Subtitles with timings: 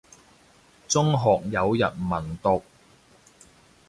[0.87, 2.63] 中學有日文讀